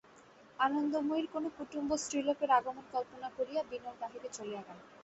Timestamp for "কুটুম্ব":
1.57-1.91